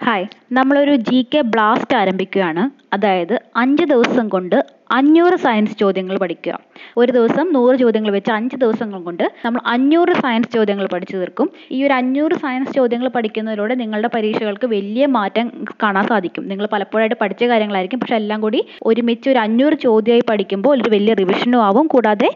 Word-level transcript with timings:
Hi 0.00 0.26
നമ്മളൊരു 0.52 0.94
G 0.96 1.26
K 1.34 1.40
blast 1.40 1.96
ആരംഭിക്കുകയാണ്. 1.96 2.62
അതായത് 2.92 3.40
അഞ്ച് 3.56 3.84
ദിവസം 3.84 4.28
കൊണ്ട് 4.28 4.56
അഞ്ഞൂറ് 4.90 5.36
സയൻസ് 5.36 5.78
ചോദ്യങ്ങൾ 5.78 6.18
പഠിക്കുക. 6.18 6.54
ഒരു 6.96 7.12
ദിവസം 7.12 7.52
നൂറ് 7.52 7.76
ചോദ്യങ്ങൾ 7.76 8.10
വെച്ച് 8.10 8.32
അഞ്ച് 8.32 8.56
ദിവസങ്ങൾ 8.56 9.02
കൊണ്ട് 9.02 9.24
നമ്മൾ 9.44 9.60
അഞ്ഞൂറ് 9.66 10.12
സയൻസ് 10.22 10.50
ചോദ്യങ്ങൾ 10.54 10.86
പഠിച്ചു 10.92 11.16
തീർക്കും. 11.16 11.50
ഈ 11.70 11.84
ഒരു 11.86 11.92
അഞ്ഞൂറ് 11.92 12.34
സയൻസ് 12.34 12.72
ചോദ്യങ്ങൾ 12.74 13.08
പഠിക്കുന്നതിലൂടെ 13.08 13.74
നിങ്ങളുടെ 13.74 14.10
പരീക്ഷകൾക്ക് 14.14 14.66
വലിയ 14.66 15.06
മാറ്റം 15.06 15.46
കാണാൻ 15.82 16.06
സാധിക്കും. 16.06 16.48
നിങ്ങൾ 16.48 16.68
പലപ്പോഴായിട്ട് 16.72 17.16
പഠിച്ച 17.20 17.44
കാര്യങ്ങളായിരിക്കും 17.44 18.00
പക്ഷെ 18.00 18.16
എല്ലാം 18.16 18.40
കൂടി 18.40 18.60
ഒരുമിച്ച് 18.82 19.30
ഒരു 19.30 19.38
അഞ്ഞൂറ് 19.38 19.74
ചോദ്യമായി 19.74 20.24
പഠിക്കുമ്പോൾ 20.28 20.82
ഒരു 20.82 20.90
വലിയ 20.90 21.14
റിവിഷനും 21.14 21.64
ആവും. 21.64 21.86
കൂടാതെ 21.86 22.30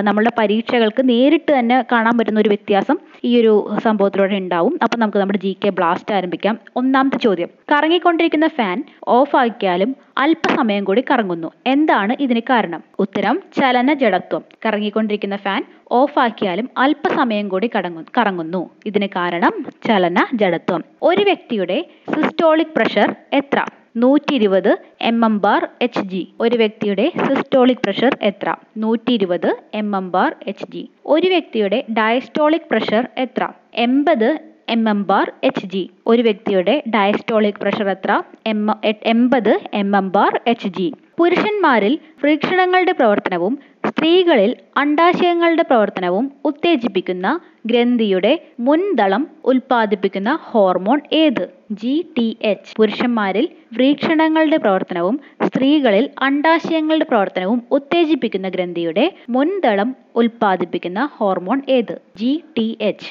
നമ്മളുടെ 0.00 0.32
പരീക്ഷകൾക്ക് 0.38 1.08
നേരിട്ട് 1.08 1.58
തന്നെ 1.58 1.84
കാണാൻ 1.92 2.18
പറ്റുന്ന 2.18 2.40
ഒരു 2.40 2.48
വ്യത്യാസം 2.48 2.96
ഈ 3.24 3.40
ഒരു 3.40 3.52
സംഭവത്തിലൂടെ 3.84 4.34
ഉണ്ടാവും. 4.34 4.78
അപ്പം 4.82 5.00
നമുക്ക് 5.00 5.18
നമ്മുടെ 5.18 5.38
ജി 5.38 5.56
കെ 5.64 5.68
ബ്ലാസ്റ്റ് 5.68 6.14
ആരംഭിക്കാം. 6.14 6.58
ഒന്നാമത്തെ 6.76 7.18
ചോദ്യം. 7.18 7.48
കറങ്ങിക്കൊണ്ടിരിക്കുന്ന 7.72 8.48
ഫാൻ 8.58 8.78
ഓഫ് 9.08 9.36
ആക്കിയാലും 9.36 9.90
അല്പസമയം 10.18 10.84
കൂടി 10.84 11.04
കറങ്ങുന്നു. 11.10 11.48
എന്താണ് 11.88 12.16
ഇതിന് 12.20 12.40
കാരണം? 12.40 12.80
ഉത്തരം 12.98 13.36
ചലന 13.60 13.92
ജഡത്വം. 13.92 14.42
കറങ്ങിക്കൊണ്ടിരിക്കുന്ന 14.66 15.36
ഫാൻ 15.36 15.62
ഓഫാക്കിയാലും 15.92 16.66
അല്പസമയം 16.78 17.48
കൂടി 17.48 17.70
കടങ്ങു 17.76 18.02
കറങ്ങുന്നു. 18.18 18.70
ഇതിന് 18.86 19.08
കാരണം 19.16 19.54
ചലന 19.86 20.26
ജഡത്വം. 20.34 20.84
ഒരു 21.02 21.22
വ്യക്തിയുടെ 21.22 21.78
സിസ്റ്റോളിക് 22.14 22.74
പ്രഷർ 22.76 23.14
എത്ര? 23.32 23.64
നൂറ്റി 23.96 24.34
ഇരുപത് 24.34 24.76
M 25.00 25.24
M 25.24 25.38
bar 25.38 25.68
H 25.82 26.04
G. 26.12 26.22
ഒരു 26.40 26.56
വ്യക്തിയുടെ 26.56 27.06
സിസ്റ്റോളിക് 27.28 27.82
പ്രഷർ 27.84 28.18
എത്ര? 28.22 28.56
നൂറ്റി 28.76 29.12
ഇരുപത് 29.12 29.50
M 29.74 29.96
M 29.96 30.10
bar 30.10 30.36
H 30.46 30.68
G. 30.72 30.84
ഒരു 31.06 31.28
വ്യക്തിയുടെ 31.28 31.84
ഡയസ്റ്റോളിക് 31.98 32.68
പ്രഷർ 32.70 33.08
എത്ര? 33.18 33.48
എൺപത് 33.74 34.30
M 34.68 34.88
M 34.88 35.02
bar 35.02 35.32
H 35.44 35.66
G. 35.66 35.90
ഒരു 36.06 36.22
വ്യക്തിയുടെ 36.22 36.82
ഡയസ്റ്റോളിക് 36.94 37.60
പ്രഷർ 37.62 37.90
എത്ര? 37.90 38.22
എം 38.46 38.62
എൺപത് 38.84 39.58
M 39.74 39.96
M 39.96 40.08
bar 40.08 40.40
H 40.46 40.68
G. 40.68 40.88
പുരുഷന്മാരിൽ 41.18 41.98
വൃക്ഷണങ്ങളുടെ 42.22 42.92
പ്രവർത്തനവും 42.92 43.58
സ്ത്രീകളിൽ 43.88 44.56
അണ്ടാശയങ്ങളുടെ 44.76 45.62
പ്രവർത്തനവും 45.62 46.32
ഉത്തേജിപ്പിക്കുന്ന 46.44 47.40
ഗ്രന്ഥിയുടെ 47.66 48.32
മുൻതളം 48.60 49.30
ഉൽപ്പാദിപ്പിക്കുന്ന 49.44 50.38
ഹോർമോൺ 50.42 51.00
ഏത്? 51.12 51.48
ജി 51.70 52.06
ടി 52.18 52.36
എച്ച് 52.42 52.74
പുരുഷന്മാരിൽ 52.76 53.48
വൃക്ഷണങ്ങളുടെ 53.72 54.56
പ്രവർത്തനവും 54.56 55.20
സ്ത്രീകളിൽ 55.46 56.10
അണ്ടാശയങ്ങളുടെ 56.18 57.04
പ്രവർത്തനവും 57.04 57.62
ഉത്തേജിപ്പിക്കുന്ന 57.70 58.48
ഗ്രന്ഥിയുടെ 58.48 59.12
മുൻതളം 59.28 59.96
ഉൽപ്പാദിപ്പിക്കുന്ന 60.16 61.08
ഹോർമോൺ 61.16 61.62
ഏത്? 61.68 62.00
ജി 62.16 62.42
ടി 62.58 62.78
എച്ച് 62.80 63.10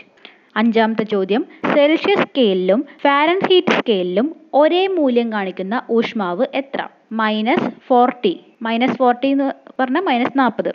അഞ്ചാമത്തെ 0.55 1.03
ചോദ്യം. 1.03 1.45
സെൽഷ്യസ് 1.73 2.19
സ്കെയിലിലും 2.19 2.85
ഫാരൻഹീറ്റ് 3.03 3.73
സ്കെയിലിലും 3.73 4.35
ഒരേ 4.53 4.87
മൂല്യം 4.87 5.31
കാണിക്കുന്ന 5.31 5.81
ഊഷ്മാവ് 5.91 6.45
എത്ര? 6.53 6.81
മൈനസ് 7.11 7.69
ഫോർട്ടി 7.87 8.39
മൈനസ് 8.61 8.97
ഫോർട്ടി 8.97 9.27
എന്ന് 9.27 9.51
പറഞ്ഞാൽ 9.79 10.01
മൈനസ് 10.01 10.39
നാൽപ്പത് 10.39 10.71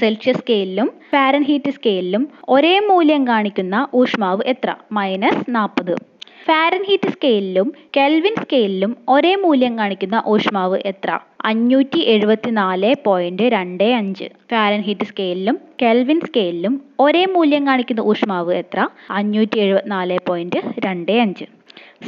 സെൽഷ്യസ് 0.00 0.38
സ്കെയിലിലും 0.38 0.92
ഫാരൻഹീറ്റ് 1.12 1.70
സ്കെയിലിലും 1.70 2.28
ഒരേ 2.48 2.78
മൂല്യം 2.78 3.26
കാണിക്കുന്ന 3.26 3.88
ഊഷ്മാവ് 3.94 4.40
എത്ര? 4.46 4.74
മൈനസ് 4.92 5.44
നാൽപ്പത് 5.48 5.94
ഫാരൻഹീറ്റ് 6.44 7.08
സ്കെയിലിലും 7.08 7.72
കെൽവിൻ 7.96 8.34
സ്കെയിലിലും 8.42 8.96
ഒരേ 9.08 9.34
മൂല്യം 9.34 9.78
കാണിക്കുന്ന 9.78 10.22
ഊഷ്മാവ് 10.26 10.78
എത്ര? 10.84 11.18
അഞ്ഞൂറ്റി 11.44 11.98
എഴുപത്തി 11.98 12.50
നാല് 12.50 12.94
പോയിന്റ് 13.06 13.42
രണ്ട് 13.42 13.84
അഞ്ച്. 13.84 14.24
ഫാരൻഹീറ്റ് 14.50 15.04
സ്കെയിലിലും 15.04 15.60
കെൽവിൻ 15.82 16.20
സ്കെയിലിലും 16.20 16.82
ഒരേ 17.00 17.24
മൂല്യം 17.24 17.66
കാണിക്കുന്ന 17.66 18.00
ഊഷ്മാവ് 18.00 18.54
എത്ര? 18.54 18.88
അഞ്ഞൂറ്റി 19.10 19.58
എഴുപത്തിനാല് 19.58 20.18
പോയിന്റ് 20.28 20.56
രണ്ട് 20.86 21.12
അഞ്ച്. 21.12 21.44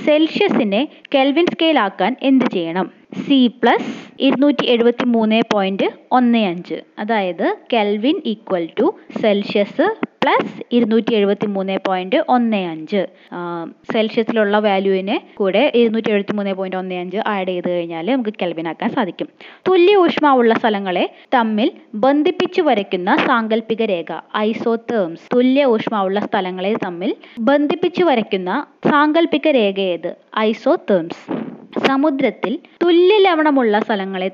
സെൽഷ്യസിനെ 0.05 0.89
കെൽവിൻ 1.15 1.47
സ്കെയിലാക്കാൻ 1.47 2.17
എന്ത് 2.23 2.45
ചെയ്യണം? 2.45 3.02
സി 3.13 3.47
പ്ലസ് 3.63 3.91
ഇരുന്നൂറ്റി 4.21 4.65
എഴുപത്തി 4.67 5.05
മൂന്ന് 5.05 5.39
പോയിന്റ് 5.53 5.87
ഒന്ന് 6.13 6.39
അഞ്ച്. 6.51 6.77
അതായത് 6.99 7.57
kelvin 7.73 8.23
equal 8.27 8.65
to 8.79 8.87
Celsius 9.23 9.87
plus 10.23 10.55
ഇരുന്നൂറ്റി 10.77 11.15
എഴുപത്തി 11.15 11.47
മൂന്ന് 11.47 11.77
പോയിന്റ് 11.87 12.17
ഒന്ന് 12.29 12.57
അഞ്ച്. 12.57 13.03
സെൽഷ്യസിലുള്ള 13.93 14.59
വാല്യൂവിന് 14.59 15.17
കൂടെ 15.35 15.73
ഇരുന്നൂറ്റി 15.75 16.11
എഴുപത്തി 16.11 16.33
മൂന്ന് 16.33 16.55
പോയിന്റ് 16.55 16.77
ഒന്ന് 16.77 16.95
അഞ്ച് 16.95 17.19
ആഡ് 17.35 17.49
ചെയ്ത് 17.49 17.69
കഴിഞ്ഞാൽ 17.71 18.07
നമുക്ക് 18.07 18.35
കെൽവിനാക്കാൻ 18.43 18.91
സാധിക്കും. 18.91 19.29
തുല്യ 19.69 19.97
ഊഷ്മാവുള്ള 19.97 20.55
സ്ഥലങ്ങളെ 20.55 21.05
തമ്മിൽ 21.35 21.71
ബന്ധിപ്പിച്ചു 21.95 22.63
വരയ്ക്കുന്ന 22.63 23.17
സാങ്കല്പിക 23.29 23.83
രേഖ 23.83 24.21
ഐസോതേംസ് 24.39 25.27
തുല്യ 25.35 25.65
ഊഷ്മാവുള്ള 25.65 26.21
സ്ഥലങ്ങളെ 26.21 26.75
തമ്മിൽ 26.87 27.13
ബന്ധിപ്പിച്ചു 27.41 28.05
വരയ്ക്കുന്ന 28.05 28.67
സാങ്കല്പിക 28.91 29.49
രേഖ 29.61 29.81
ഏത്? 29.81 30.13
ഐസോതേംസ് 30.39 31.42
സമുദ്രത്തിൽ 31.87 32.53
തുല്യ 32.83 33.17
ലവണമുള്ള 33.19 33.81
സ്ഥലങ്ങളെ 33.81 34.31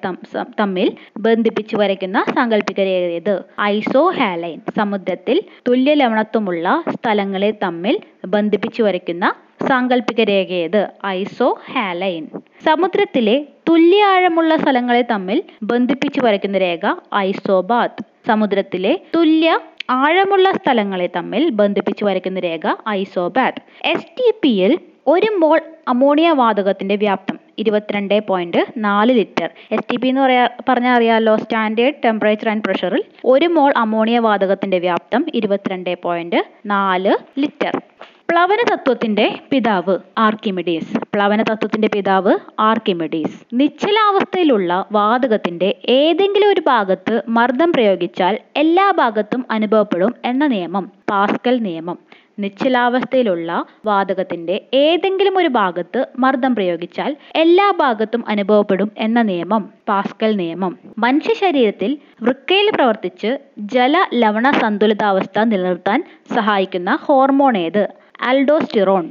തമ്മിൽ 0.61 0.89
ബന്ധിപ്പിച്ചു 1.19 1.77
വരയ്ക്കുന്ന 1.77 2.25
സാങ്കല്പിക 2.35 2.81
രേഖ 2.81 3.07
ഏത് 3.11 3.35
ഐസോ 3.61 4.11
ഹാലൈൻ 4.11 4.59
സമുദ്രത്തിൽ 4.77 5.37
തുല്യ 5.69 5.95
ലവണത്വമുള്ള 5.95 6.83
സ്ഥലങ്ങളെ 6.95 7.51
തമ്മിൽ 7.65 7.97
ബന്ധിപ്പിച്ചു 8.27 8.83
വരയ്ക്കുന്ന 8.83 9.27
സാങ്കല്പിക 9.69 10.21
രേഖ 10.21 10.53
ഏത് 10.65 10.83
ഐസോ 11.07 11.59
ഹാലൈൻ 11.73 12.27
സമുദ്രത്തിലെ 12.65 13.37
തുല്യ 13.69 14.05
ആഴമുള്ള 14.05 14.57
സ്ഥലങ്ങളെ 14.57 15.03
തമ്മിൽ 15.03 15.39
ബന്ധിപ്പിച്ചു 15.63 16.21
വരയ്ക്കുന്ന 16.21 16.59
രേഖ 16.59 16.85
ഐസോബാത്ത്. 17.15 18.03
സമുദ്രത്തിലെ 18.27 19.01
തുല്യ 19.15 19.51
ആഴമുള്ള 19.91 20.53
സ്ഥലങ്ങളെ 20.53 21.07
തമ്മിൽ 21.17 21.51
ബന്ധിപ്പിച്ചു 21.51 22.05
വരയ്ക്കുന്ന 22.05 22.41
രേഖ 22.41 22.65
ഐസോബാത്ത്. 22.89 23.61
എസ് 23.85 24.11
ടി 24.19 24.35
പിയിൽ 24.43 24.73
ഒരു 25.09 25.37
മോൾ 25.37 25.59
അമോണിയ 25.89 26.31
വാതകത്തിന്റെ 26.31 26.97
വ്യാപ്തം 26.97 27.39
ഇരുപത്തിരണ്ട് 27.59 28.21
പോയിന്റ് 28.27 28.67
നാല് 28.77 29.13
ലിറ്റർ. 29.13 29.51
എസ് 29.73 29.87
ടി 29.91 29.97
പി 29.97 30.09
എന്ന് 30.09 30.21
പറയാ 30.21 30.49
പറഞ്ഞാൽ 30.69 30.95
അറിയാലോ 30.97 31.37
സ്റ്റാൻഡേർഡ് 31.37 32.03
ടെമ്പറേച്ചർ 32.05 32.49
ആൻഡ് 32.49 32.65
പ്രഷറിൽ 32.65 33.03
ഒരു 33.25 33.47
മോൾ 33.47 33.73
അമോണിയ 33.77 34.19
വാതകത്തിന്റെ 34.19 34.79
വ്യാപ്തം 34.79 35.25
ഇരുപത്തിരണ്ട് 35.35 35.97
പോയിന്റ് 36.03 36.41
നാല് 36.67 37.13
ലിറ്റർ. 37.39 37.75
പ്ലവന 38.29 38.61
തത്വത്തിന്റെ 38.71 39.27
പിതാവ് 39.51 39.95
ആർക്കിമിഡീസ്. 40.19 40.99
പ്ലവന 41.15 41.43
തത്വത്തിന്റെ 41.43 41.89
പിതാവ് 41.89 42.33
ആർക്കിമിഡീസ്. 42.61 43.37
നിശ്ചലാവസ്ഥയിലുള്ള 43.53 44.87
വാതകത്തിന്റെ 44.93 45.69
ഏതെങ്കിലും 45.89 46.51
ഒരു 46.51 46.61
ഭാഗത്ത് 46.67 47.23
മർദ്ദം 47.29 47.73
പ്രയോഗിച്ചാൽ 47.73 48.39
എല്ലാ 48.57 48.91
ഭാഗത്തും 48.91 49.45
അനുഭവപ്പെടും 49.51 50.15
എന്ന 50.25 50.47
നിയമം 50.47 50.93
പാസ്കൽ 51.11 51.59
നിയമം. 51.63 51.99
നിശ്ചലാവസ്ഥയിലുള്ള 52.39 53.65
വാതകത്തിന്റെ 53.85 54.65
ഏതെങ്കിലും 54.75 55.39
ഒരു 55.39 55.49
ഭാഗത്ത് 55.49 56.07
മർദ്ദം 56.19 56.55
പ്രയോഗിച്ചാൽ 56.55 57.17
എല്ലാ 57.35 57.71
ഭാഗത്തും 57.71 58.25
അനുഭവപ്പെടും 58.29 58.93
എന്ന 58.99 59.23
നിയമം 59.23 59.69
പാസ്കൽ 59.89 60.37
നിയമം. 60.37 60.79
മനുഷ്യ 60.99 61.35
ശരീരത്തിൽ 61.35 61.99
വൃക്കയിൽ 62.23 62.71
പ്രവർത്തിച്ച് 62.75 63.39
ജല 63.59 64.07
ലവണ 64.15 64.51
സന്തുലിതാവസ്ഥ 64.51 65.41
നിലനിർത്താൻ 65.41 66.05
സഹായിക്കുന്ന 66.35 66.99
ഹോർമോൺ 67.03 67.57
ഏത്? 67.57 67.89
ആൽഡോസ്റ്റിറോൺ. 68.23 69.11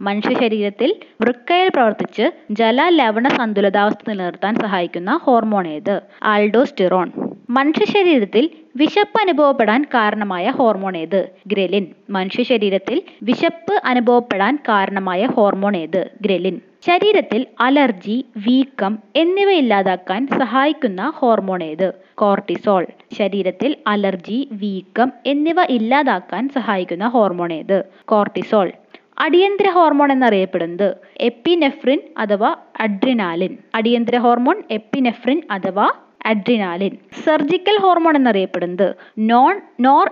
മനുഷ്യ 0.00 0.34
ശരീരത്തിൽ 0.34 0.96
വൃക്കയിൽ 1.20 1.68
പ്രവർത്തിച്ച് 1.68 2.30
ജല 2.50 2.88
ലവണ 2.88 3.28
സന്തുലിതാവസ്ഥ 3.28 4.10
നിലനിർത്താൻ 4.10 4.54
സഹായിക്കുന്ന 4.54 5.20
ഹോർമോൺ 5.22 5.66
ഏത്? 5.68 6.00
ആൽഡോസ്റ്റിറോൺ. 6.22 7.12
മനുഷ്യ 7.50 7.84
ശരീരത്തിൽ 7.84 8.50
വിശപ്പ് 8.78 9.20
അനുഭവപ്പെടാൻ 9.20 9.84
കാരണമായ 9.94 10.50
ഹോർമോൺ 10.50 10.96
ഏത്? 10.96 11.28
ഗ്രെലിൻ. 11.46 11.86
മനുഷ്യ 12.10 12.42
ശരീരത്തിൽ 12.42 13.02
വിശപ്പ് 13.22 13.82
അനുഭവപ്പെടാൻ 13.84 14.58
കാരണമായ 14.68 15.26
ഹോർമോൺ 15.26 15.76
ഏത്? 15.76 16.10
ഗ്രെലിൻ. 16.22 16.60
ശരീരത്തിൽ 16.86 17.46
അലർജി 17.60 18.24
വീക്കം 18.36 18.98
എന്നിവ 19.16 19.52
ഇല്ലാതാക്കാൻ 19.52 20.26
സഹായിക്കുന്ന 20.26 21.12
ഹോർമോൺ 21.16 21.62
ഏത്? 21.62 21.92
കോർട്ടിസോൾ. 22.14 22.86
ശരീരത്തിൽ 23.18 23.76
അലർജി 23.86 24.48
വീക്കം 24.52 25.12
എന്നിവ 25.26 25.62
ഇല്ലാതാക്കാൻ 25.62 26.48
സഹായിക്കുന്ന 26.48 27.08
ഹോർമോൺ 27.08 27.52
ഏത്? 27.52 27.84
കോർട്ടിസോൾ. 28.04 28.72
അടിയന്തര 29.18 29.70
ഹോർമോൺ 29.70 30.12
എന്നറിയപ്പെടുന്നത് 30.12 30.96
എപ്പിനെഫ്രിൻ 31.16 32.00
അഥവാ 32.18 32.56
അഡ്രിനാലിൻ. 32.80 33.56
അടിയന്തര 33.74 34.16
ഹോർമോൺ 34.16 34.62
എപ്പിനെഫ്രിൻ 34.70 35.42
അഥവാ 35.50 35.90
അഡ്രിനാലിൻ 36.28 36.96
സർജിക്കൽ 37.24 37.78
ഹോർമോൺ 37.80 38.16
എന്നറിയപ്പെടുന്നത് 38.16 38.94
നോൺ 39.18 39.60
നോർ 39.80 40.10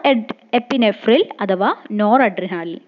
എപ്പിനെഫ്രിൽ 0.54 1.24
അഥവാ 1.40 1.74
നോർ 1.92 2.22
അഡ്രിനാലിൻ 2.22 2.78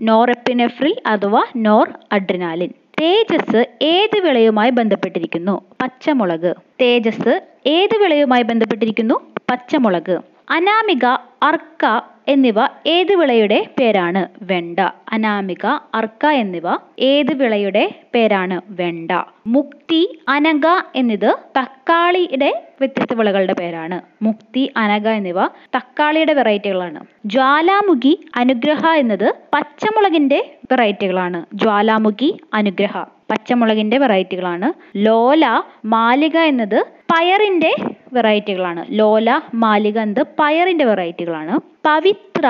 നോർ 0.00 0.30
എപ്പിനെഫ്രിൽ 0.30 0.96
അഥവാ 1.06 1.42
നോർ 1.56 1.88
അഡ്രിനാലിൻ 2.12 2.72
തേജസ് 3.00 3.66
ഏത് 3.82 4.20
വിളയുമായി 4.20 4.70
ബന്ധപ്പെട്ടിരിക്കുന്നു? 4.70 5.60
പച്ചമുളക്. 5.82 6.54
തേജസ് 6.80 7.40
ഏത് 7.66 7.98
വിളയുമായി 7.98 8.42
ബന്ധപ്പെട്ടിരിക്കുന്നു? 8.42 9.14
പച്ചമുളക്. 9.50 10.20
അനാമിക 10.50 11.06
അർക്ക 11.42 11.84
എന്നിവ 12.28 12.58
ഏത് 12.86 13.14
വിളയുടെ 13.14 13.66
പേരാണ്? 13.80 14.28
വെണ്ട. 14.42 14.80
അനാമിക 15.12 15.66
അർക്ക 15.94 16.26
എന്നിവ 16.26 16.66
ഏത് 16.98 17.32
വിളയുടെ 17.34 17.84
പേരാണ്? 18.14 18.60
വെണ്ട. 18.70 19.12
മുക്തി 19.46 20.20
അനക 20.28 20.66
എന്നിത് 20.96 21.30
തക്കാളിയുടെ 21.58 22.50
വ്യത്യസ്ത 22.80 23.14
വിളകളുടെ 23.14 23.52
പേരാണ്. 23.52 24.24
മുക്തി 24.24 24.72
അനക 24.76 25.08
എന്നിവ 25.08 25.46
തക്കാളിയുടെ 25.76 26.32
വെറൈറ്റികളാണ്. 26.32 27.02
ജ്വാലാമുഖി 27.26 28.14
അനുഗ്രഹ 28.36 28.86
എന്നത് 28.94 29.34
പച്ചമുളകിന്റെ 29.54 30.40
വെറൈറ്റികളാണ്. 30.72 31.46
ജ്വാലാമുഖി 31.54 32.40
അനുഗ്രഹ 32.54 32.96
പച്ചമുളകിന്റെ 33.30 33.98
വെറൈറ്റികളാണ്. 33.98 34.68
ലോല 34.96 35.44
മാലിക 35.84 36.36
എന്നത് 36.36 36.78
പയറിന്റെ 37.12 37.72
വെറൈറ്റികളാണ്. 38.12 38.86
ലോല 38.90 39.40
മാലിക 39.54 39.98
പയറിന്റെ 40.40 40.84
വെറൈറ്റികളാണ്. 40.84 41.54
പവിത്ര 41.86 42.46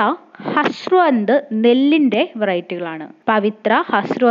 ഹസ്രു 0.55 0.97
നെല്ലിന്റെ 1.53 2.31
വെറൈറ്റികളാണ്. 2.37 3.09
പവിത്ര 3.27 3.83
ഹസ്രു 3.91 4.27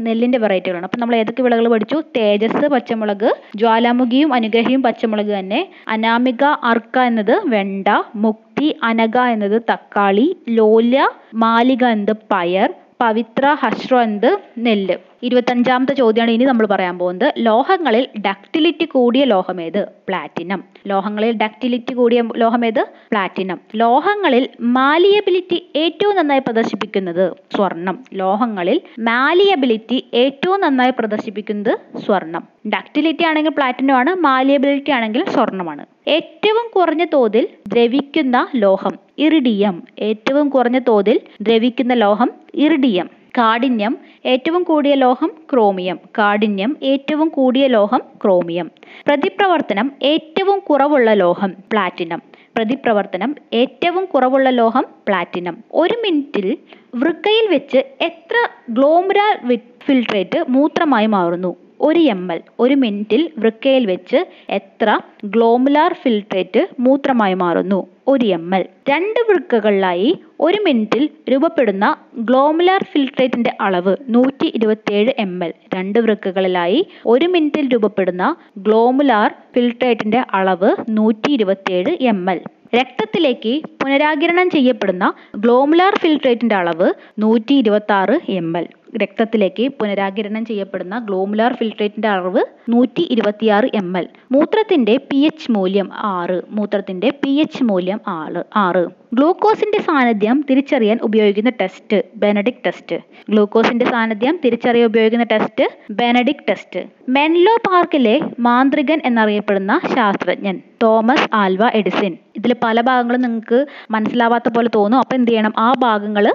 നെല്ലിന്റെ 0.00 0.38
വെറൈറ്റികളാണ്. 0.38 0.84
അപ്പം 0.84 1.00
നമ്മൾ 1.00 1.16
ഏതൊക്കെ 1.16 1.42
വിളകൾ 1.42 1.68
പഠിച്ചു? 1.68 2.02
തേജസ് 2.16 2.66
പച്ചമുളക് 2.66 3.28
ജ്വാലാമുഖിയും 3.56 4.32
അനുഗ്രഹിയും 4.32 4.82
പച്ചമുളക് 4.82 5.32
തന്നെ. 5.38 5.60
അനാമിക 5.88 6.44
അർക്ക 6.44 6.98
എന്നത് 6.98 7.40
വെണ്ട 7.46 7.88
മുക്തി 8.16 8.76
അനക 8.82 9.18
എന്നത് 9.18 9.62
തക്കാളി 9.72 10.36
ലോല 10.48 10.96
മാലിക 11.34 11.84
എന്നത് 11.84 12.16
പയർ 12.32 12.70
പവിത്ര 13.00 13.56
ഹശ്രന്ത് 13.60 14.30
നെല്ല്. 14.58 14.96
ഇരുപത്തഞ്ചാമത്തെ 15.22 15.94
ചോദ്യമാണ് 15.94 16.30
ഇനി 16.30 16.44
നമ്മൾ 16.44 16.66
പറയാൻ 16.66 16.98
പോകുന്നത്. 16.98 17.32
ലോഹങ്ങളിൽ 17.38 18.08
ഡക്റ്റിലിറ്റി 18.26 18.84
കൂടിയ 18.84 19.24
ലോഹമേത് 19.24 19.80
പ്ലാറ്റിനം 20.08 20.60
ലോഹങ്ങളിൽ 20.86 21.32
ഡക്റ്റിലിറ്റി 21.36 21.94
കൂടിയ 21.94 22.20
ലോഹമേത് 22.36 22.80
പ്ലാറ്റിനം 23.10 23.58
ലോഹങ്ങളിൽ 23.74 24.44
മാലിയബിലിറ്റി 24.60 25.58
ഏറ്റവും 25.76 26.16
നന്നായി 26.16 26.40
പ്രദർശിപ്പിക്കുന്നത് 26.40 27.24
സ്വർണം 27.56 27.98
ലോഹങ്ങളിൽ 28.12 28.78
മാലിയബിലിറ്റി 29.00 30.04
ഏറ്റവും 30.14 30.60
നന്നായി 30.60 30.90
പ്രദർശിപ്പിക്കുന്നത് 30.90 31.72
സ്വർണം 31.98 32.44
ഡക്റ്റിലിറ്റി 32.68 33.24
ആണെങ്കിൽ 33.24 33.54
പ്ലാറ്റിനം 33.54 33.96
ആണ് 33.96 34.14
മാലിയബിലിറ്റി 34.20 34.90
ആണെങ്കിൽ 34.90 35.24
സ്വർണമാണ് 35.28 35.84
ഏറ്റവും 36.08 36.70
കുറഞ്ഞ 36.72 37.04
തോതിൽ 37.12 37.44
ദ്രവിക്കുന്ന 37.68 38.48
ലോഹം 38.54 38.94
ഇറിഡിയം 39.20 39.82
ഏറ്റവും 39.98 40.48
കുറഞ്ഞ 40.48 40.78
തോതിൽ 40.88 41.20
ദ്രവിക്കുന്ന 41.42 41.94
ലോഹം 41.94 42.30
ഇറിഡിയം. 42.54 43.08
കാഠിന്യം 43.38 43.98
ഏറ്റവും 44.26 44.62
കൂടിയ 44.62 44.94
ലോഹം 44.94 45.30
ക്രോമിയം. 45.52 45.98
കാഠിന്യം 46.18 46.76
ഏറ്റവും 46.82 47.28
കൂടിയ 47.28 47.66
ലോഹം 47.66 48.02
ക്രോമിയം. 48.24 48.70
പ്രതിപ്രവർത്തനം 49.06 49.92
ഏറ്റവും 50.02 50.58
കുറവുള്ള 50.58 51.14
ലോഹം 51.14 51.50
പ്ലാറ്റിനം. 51.72 52.22
പ്രതിപ്രവർത്തനം 52.56 53.34
ഏറ്റവും 53.52 54.04
കുറവുള്ള 54.04 54.50
ലോഹം 54.50 54.84
പ്ലാറ്റിനം. 55.06 55.56
ഒരു 55.72 55.94
മിനിറ്റിൽ 56.02 56.58
വൃക്കയിൽ 56.94 57.46
വെച്ച് 57.50 57.80
എത്ര 58.00 58.36
ഗ്ലോമുരാൽ 58.70 59.58
ഫിൽട്രേറ്റ് 59.86 60.44
മൂത്രമായി 60.48 61.06
മാറുന്നു? 61.06 61.56
ഒരു 61.80 62.00
എം 62.00 62.32
എൽ 62.32 62.40
ഒരു 62.60 62.74
മിനിറ്റിൽ 62.74 63.30
വൃക്കയിൽ 63.38 63.86
വെച്ച് 63.86 64.26
എത്ര 64.50 65.00
ഗ്ലോമുലാർ 65.24 65.96
ഫിൽട്രേറ്റ് 66.02 66.66
മൂത്രമായി 66.80 67.34
മാറുന്നു? 67.34 67.86
ഒരു 68.08 68.26
എം 68.26 68.54
എൽ. 68.54 68.64
രണ്ട് 68.90 69.20
വൃക്കകളിലായി 69.30 70.18
ഒരു 70.40 70.58
മിനിറ്റിൽ 70.62 71.08
രൂപപ്പെടുന്ന 71.30 71.96
ഗ്ലോമുലാർ 72.18 72.84
ഫിൽട്രേറ്റിന്റെ 72.92 73.52
അളവ് 73.60 73.96
നൂറ്റി 74.08 74.52
ഇരുപത്തിയേഴ് 74.54 75.12
എം 75.18 75.44
എൽ. 75.44 75.52
രണ്ട് 75.74 75.98
വൃക്കകളിലായി 75.98 76.86
ഒരു 77.06 77.26
മിനിറ്റിൽ 77.26 77.68
രൂപപ്പെടുന്ന 77.68 78.36
ഗ്ലോമുലാർ 78.58 79.34
ഫിൽട്രേറ്റിന്റെ 79.54 80.24
അളവ് 80.34 80.76
നൂറ്റി 80.88 81.32
ഇരുപത്തിയേഴ് 81.32 81.96
എം 82.00 82.30
എൽ. 82.30 82.40
രക്തത്തിലേക്ക് 82.74 83.60
പുനരാകിരണം 83.82 84.50
ചെയ്യപ്പെടുന്ന 84.50 85.12
ഗ്ലോമുലാർ 85.36 85.94
ഫിൽട്രേറ്റിന്റെ 85.98 86.54
അളവ് 86.54 86.92
നൂറ്റി 87.18 87.54
ഇരുപത്തി 87.54 87.92
ആറ് 87.92 88.18
എം 88.28 88.58
എൽ. 88.58 88.68
രക്തത്തിലേക്ക് 88.96 89.68
പുനരാകിരണം 89.68 90.44
ചെയ്യപ്പെടുന്ന 90.44 90.98
ഗ്ലോമുലാർ 90.98 91.52
ഫിൽട്രേറ്റിന്റെ 91.52 92.08
അളവ് 92.08 92.44
നൂറ്റി 92.68 93.08
ഇരുപത്തിയാറ് 93.10 93.64
എം 93.74 93.98
എൽ. 93.98 94.08
മൂത്രത്തിന്റെ 94.32 94.96
പി 94.96 95.16
എച്ച് 95.16 95.52
മൂല്യം 95.52 95.92
ആറ്. 95.92 96.42
മൂത്രത്തിന്റെ 96.50 97.10
പി 97.10 97.30
എച്ച് 97.30 97.64
മൂല്യം 97.64 98.00
ആറ് 98.06 98.44
ആറ്. 98.56 98.84
ഗ്ലൂക്കോസിന്റെ 99.14 99.78
സാന്നിധ്യം 99.78 100.44
തിരിച്ചറിയാൻ 100.50 100.98
ഉപയോഗിക്കുന്ന 101.02 101.52
ടെസ്റ്റ് 101.60 102.02
ബെനഡിക് 102.16 102.62
ടെസ്റ്റ്. 102.66 102.96
ഗ്ലൂക്കോസിന്റെ 103.30 103.84
സാന്നിധ്യം 103.84 104.40
തിരിച്ചറിയാൻ 104.44 104.86
ഉപയോഗിക്കുന്ന 104.86 105.24
ടെസ്റ്റ് 105.24 105.64
ബെനഡിക് 105.92 106.44
ടെസ്റ്റ്. 106.48 106.80
മെൻലോ 107.08 107.56
പാർക്കിലെ 107.70 108.20
മാന്ത്രികൻ 108.38 109.00
എന്നറിയപ്പെടുന്ന 109.04 109.80
ശാസ്ത്രജ്ഞൻ 109.94 110.60
തോമസ് 110.82 111.28
ആൽവ 111.32 111.70
എഡിസൺ 111.74 112.16
ഇതിൽ 112.40 112.54
പല 112.64 112.80
ഭാഗങ്ങളും 112.80 113.20
നിങ്ങൾക്ക് 113.20 113.58
മനസ്സിലാവാത്ത 113.90 114.48
പോലെ 114.56 114.70
തോന്നും. 114.74 114.98
അപ്പോൾ 114.98 115.14
എന്ത് 115.14 115.30
ചെയ്യണം? 115.30 115.52
ആ 115.58 115.68
ഭാഗങ്ങൾ 115.78 116.26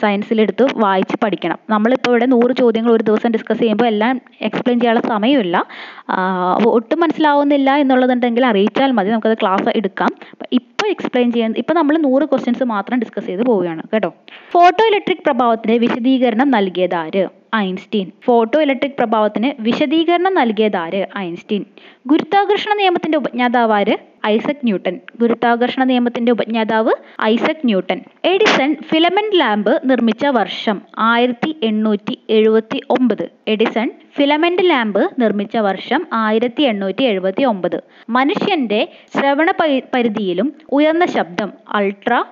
സയൻസിലെടുത്ത് 0.00 0.66
വായിച്ച് 0.76 1.16
പഠിക്കണം. 1.24 1.58
നമ്മളിപ്പോൾ 1.70 2.10
ഇവിടെ 2.10 2.26
നൂറ് 2.26 2.52
ചോദ്യങ്ങൾ 2.60 2.92
ഒരു 2.92 3.04
ദിവസം 3.10 3.30
ഡിസ്കസ് 3.30 3.58
ചെയ്യുമ്പോൾ 3.58 3.88
എല്ലാം 3.94 4.20
എക്സ്പ്ലെയിൻ 4.40 4.80
ചെയ്യാനുള്ള 4.80 5.08
സമയമില്ല. 5.14 5.56
ഒട്ടും 6.76 7.00
മനസ്സിലാവുന്നില്ല 7.00 7.70
എന്നുള്ളതുണ്ടെങ്കിൽ 7.84 8.46
അറിയിച്ചാൽ 8.46 8.90
മതി. 8.92 9.10
നമുക്കത് 9.10 9.36
ക്ലാസ് 9.42 9.68
എടുക്കാം. 9.76 10.10
ഇപ്പോൾ 10.52 10.88
എക്സ്പ്ലെയിൻ 10.88 11.28
ചെയ്യാൻ 11.32 11.54
ഇപ്പോൾ 11.58 11.74
നമ്മൾ 11.74 11.98
നൂറ് 11.98 12.24
ക്വസ്റ്റ്യൻസ് 12.24 12.64
മാത്രം 12.64 12.98
ഡിസ്കസ് 13.00 13.26
ചെയ്ത് 13.26 13.42
പോവുകയാണ്. 13.42 13.82
കേട്ടോ? 13.92 14.10
ഫോട്ടോ 14.52 14.82
ഇലക്ട്രിക് 14.90 15.24
പ്രഭാവത്തിന് 15.26 15.76
വിശദീകരണം 15.84 16.50
നൽകിയതാര്? 16.50 17.22
ഐൻസ്റ്റീൻ. 17.56 18.06
ഫോട്ടോ 18.24 18.62
ഇലക്ട്രിക് 18.62 18.96
പ്രഭാവത്തിന് 18.98 19.50
വിശദീകരണം 19.60 20.34
നൽകിയതാര്? 20.34 21.06
ഐൻസ്റ്റീൻ. 21.18 21.64
ഗുരുത്വാകർഷണ 22.06 22.74
നിയമത്തിന്റെ 22.74 23.18
ഉപജ്ഞാതാവാര് 23.18 23.96
ഐസക് 24.26 24.56
ന്യൂട്ടൻ. 24.64 25.00
ഗുരുത്വാകർഷണ 25.20 25.84
നിയമത്തിന്റെ 25.84 26.32
ഉപജ്ഞാതാവ് 26.32 26.90
Isaac 27.22 27.56
Newton. 27.64 28.00
Edison 28.24 28.76
filament 28.82 29.40
lamp 29.40 29.80
നിർമ്മിച്ച 29.84 30.26
വർഷം 30.26 30.82
ആയിരത്തി 30.98 31.56
എണ്ണൂറ്റി 31.62 32.18
എഴുപത്തി 32.30 32.80
ഒമ്പത് 32.90 33.30
എഡിസൺ 33.48 33.90
ഫിലമെന്റ് 34.16 34.70
ലാമ്പ് 34.70 35.10
നിർമ്മിച്ച 35.18 35.56
വർഷം 35.56 36.06
ആയിരത്തി 36.12 36.62
എണ്ണൂറ്റി 36.62 37.02
എഴുപത്തി 37.02 37.42
ഒമ്പത് 37.42 37.82
മനുഷ്യന്റെ 38.08 38.88
ശ്രവണ 39.16 39.50
പരി- 39.50 39.82
പരിധിയിലും 39.94 40.52
ഉയർന്ന 40.72 41.06
ശബ്ദം 41.06 41.52
അൾട്രാ 41.68 42.24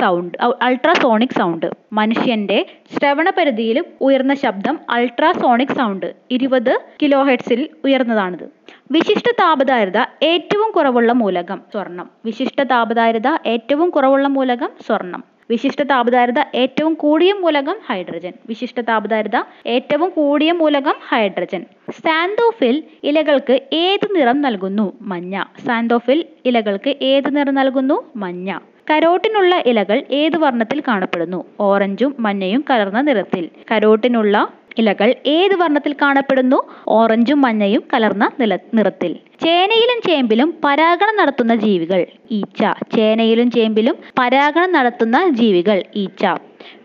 സൗണ്ട് 0.00 0.38
അൾട്രാസോണിക് 0.62 1.38
സൗണ്ട്. 1.38 1.70
മനുഷ്യന്റെ 1.92 2.66
ശ്രവണ 2.98 3.30
പരിധിയിലും 3.30 3.84
ഉയർന്ന 4.00 4.34
ശബ്ദം 4.34 4.78
അൾട്രാസോണിക് 4.90 5.68
സൗണ്ട്. 5.68 6.14
ഇരുപത് 6.30 6.80
കിലോ 7.02 7.22
ഹെഡ്സിൽ 7.22 7.68
ഉയർന്നതാണിത്. 7.84 8.48
വിശിഷ്ട 8.90 9.30
താപധാരിത 9.30 9.98
ഏറ്റവും 10.22 10.70
കുറവുള്ള 10.70 11.12
മൂലകം 11.12 11.60
സ്വർണം. 11.72 12.10
വിശിഷ്ട 12.24 12.62
താപധാരിത 12.62 13.28
ഏറ്റവും 13.46 13.90
കുറവുള്ള 13.90 14.28
മൂലകം 14.28 14.70
സ്വർണം. 14.86 15.24
വിശിഷ്ട 15.50 15.82
താപധാരിത 15.82 16.40
ഏറ്റവും 16.54 16.94
കൂടിയ 16.94 17.32
മൂലകം 17.32 17.76
ഹൈഡ്രജൻ. 17.86 18.32
വിശിഷ്ട 18.48 18.80
താപധാരിത 18.80 19.42
ഏറ്റവും 19.66 20.10
കൂടിയ 20.10 20.52
മൂലകം 20.52 20.94
ഹൈഡ്രജൻ. 21.08 21.64
സാന്തോഫിൽ 21.90 22.84
ഇലകൾക്ക് 23.04 23.60
ഏത് 23.72 24.16
നിറം 24.16 24.40
നൽകുന്നു? 24.40 24.92
മഞ്ഞ. 25.02 25.44
സാന്തോഫിൽ 25.66 26.24
ഇലകൾക്ക് 26.44 26.96
ഏത് 27.02 27.36
നിറം 27.36 27.54
നൽകുന്നു? 27.54 28.02
മഞ്ഞ. 28.16 28.58
കരോട്ടിനുള്ള 28.90 29.62
ഇലകൾ 29.66 30.02
ഏത് 30.10 30.38
വർണത്തിൽ 30.38 30.80
കാണപ്പെടുന്നു? 30.80 31.44
ഓറഞ്ചും 31.60 32.14
മഞ്ഞയും 32.20 32.64
കലർന്ന 32.70 33.00
നിറത്തിൽ. 33.00 33.48
കരോട്ടിനുള്ള 33.72 34.48
ഇലകൾ 34.78 35.14
ഏത് 35.26 35.54
വർണത്തിൽ 35.54 35.92
കാണപ്പെടുന്നു? 35.92 36.58
ഓറഞ്ചും 36.88 37.40
മഞ്ഞയും 37.40 37.82
കലർന്ന 37.94 38.30
നില 38.40 38.58
നിറത്തിൽ. 38.74 39.12
ചേനയിലും 39.42 40.00
ചേമ്പിലും 40.06 40.58
പരാഗണം 40.64 41.16
നടത്തുന്ന 41.16 41.54
ജീവികൾ. 41.54 42.06
ഈച്ച. 42.32 42.62
ചേനയിലും 42.96 43.50
ചേമ്പിലും 43.50 43.96
പരാഗണം 44.18 44.72
നടത്തുന്ന 44.72 45.30
ജീവികൾ. 45.30 45.82
ഈച്ച. 45.96 46.24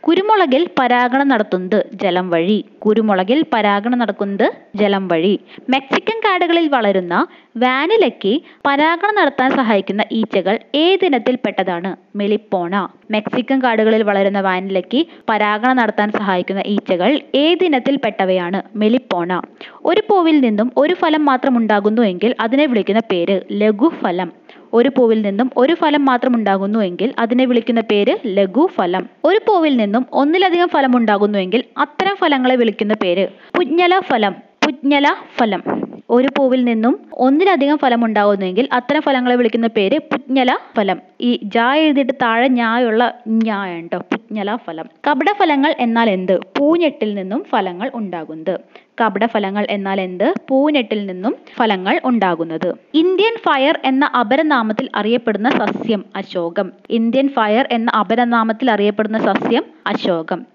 കുരുമുളകിൽ 0.07 0.67
പരാഗണം 0.79 1.27
നടത്തുന്നത് 1.27 1.85
ജലം 1.93 2.29
വഴി. 2.29 2.65
കുരുമുളകിൽ 2.85 3.45
പരാഗണം 3.53 3.99
നടക്കുന്നത് 3.99 4.51
ജലം 4.75 5.07
വഴി. 5.07 5.39
മെക്സിക്കൻ 5.69 6.19
കാടുകളിൽ 6.25 6.67
വളരുന്ന 6.67 7.27
വാനിലയ്ക്ക് 7.57 8.41
പരാഗണം 8.67 9.15
നടത്താൻ 9.15 9.51
സഹായിക്കുന്ന 9.51 10.03
ഈച്ചകൾ 10.11 10.59
ഏതിനത്തിൽപ്പെട്ടതാണ് 10.75 11.95
മെലിപ്പോണ. 12.15 12.89
മെക്സിക്കൻ 13.11 13.63
കാടുകളിൽ 13.63 14.03
വളരുന്ന 14.03 14.41
വാനിലയ്ക്ക് 14.41 15.05
പരാഗണം 15.29 15.75
നടത്താൻ 15.75 16.11
സഹായിക്കുന്ന 16.11 16.61
ഈച്ചകൾ 16.65 17.19
ഏതിനത്തിൽപ്പെട്ടവയാണ് 17.35 18.61
മെലിപ്പോണ. 18.75 19.41
ഒരു 19.85 20.01
പൂവിൽ 20.09 20.39
നിന്നും 20.39 20.71
ഒരു 20.77 20.93
ഫലം 20.93 21.25
മാത്രം 21.25 21.57
ഉണ്ടാകുന്നു 21.57 22.01
എങ്കിൽ 22.01 22.35
അതിനെ 22.39 22.65
വിളിക്കുന്ന 22.65 23.01
പേര് 23.11 23.41
ലഘുഫലം. 23.51 24.31
ഒരു 24.75 24.89
പൂവിൽ 24.97 25.21
നിന്നും 25.21 25.51
ഒരു 25.57 25.73
ഫലം 25.73 26.05
മാത്രം 26.05 26.35
ഉണ്ടാകുന്നു 26.35 26.79
എങ്കിൽ 26.79 27.13
അതിനെ 27.19 27.45
വിളിക്കുന്ന 27.45 27.81
പേര് 27.81 28.17
ലഘുഫലം 28.25 29.09
ഒരു 29.23 29.39
പൂവിൽ 29.47 29.77
നിന്നും 29.77 30.05
ഒന്നിലധികം 30.13 30.67
ഫലം 30.67 30.97
ഉണ്ടാകുന്നുവെങ്കിൽ 30.97 31.63
അത്തരം 31.77 32.15
ഫലങ്ങളെ 32.15 32.55
വിളിക്കുന്ന 32.55 32.93
പേര് 32.93 33.27
പുജ്ഞല 33.57 33.99
ഫലം. 33.99 34.35
പുജ്ഞല 34.65 35.07
ഫലം. 35.37 35.63
ഒരു 36.09 36.27
പൂവിൽ 36.37 36.63
നിന്നും 36.63 36.99
ഒന്നിലധികം 37.13 37.77
ഫലം 37.77 38.05
ഉണ്ടാകുന്നുവെങ്കിൽ 38.05 38.69
അത്തരം 38.73 39.01
ഫലങ്ങളെ 39.01 39.35
വിളിക്കുന്ന 39.35 39.67
പേര് 39.67 39.97
പുജ്ഞല 40.11 40.57
ഫലം. 40.77 40.99
ഈ 41.21 41.39
ജാ 41.43 41.75
എഴുതിയിട്ട് 41.75 42.13
താഴെ 42.21 42.47
ഞായുള്ള 42.47 43.13
ഞായ 43.27 43.79
ഉണ്ടോ? 43.79 43.99
അജ്ഞലാഫലം 44.35 44.89
കപടഫലങ്ങൾ 45.07 45.75
എന്നാൽ 45.79 46.09
എന്ത്? 46.09 46.39
പൂഞ്ഞെട്ടിൽ 46.57 47.13
നിന്നും 47.13 47.43
ഫലങ്ങൾ 47.49 47.91
ഉണ്ടാകുന്നത്. 47.93 48.59
കപടഫലങ്ങൾ 49.01 49.67
എന്നാൽ 49.69 50.01
എന്ത്? 50.01 50.33
പൂഞ്ഞെട്ടിൽ 50.49 51.05
നിന്നും 51.05 51.35
ഫലങ്ങൾ 51.55 52.01
ഉണ്ടാകുന്നത്. 52.03 52.75
ഇന്ത്യൻ 52.93 53.35
ഫയർ 53.37 53.79
എന്ന 53.85 54.05
അപരനാമത്തിൽ 54.05 54.89
അറിയപ്പെടുന്ന 54.95 55.49
സസ്യം 55.49 56.05
അശോകം. 56.15 56.71
ഇന്ത്യൻ 56.89 57.29
ഫയർ 57.29 57.67
എന്ന 57.71 57.91
അപരനാമത്തിൽ 57.91 58.71
അറിയപ്പെടുന്ന 58.71 59.19
സസ്യം 59.19 59.63
അശോകം. 59.87 60.45